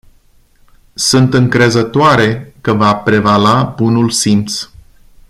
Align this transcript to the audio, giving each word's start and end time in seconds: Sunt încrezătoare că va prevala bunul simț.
Sunt 0.93 1.33
încrezătoare 1.33 2.53
că 2.61 2.73
va 2.73 2.95
prevala 2.95 3.73
bunul 3.77 4.09
simț. 4.09 4.67